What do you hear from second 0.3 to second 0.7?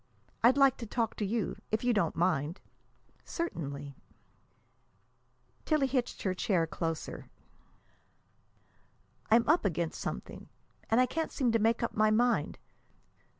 I'd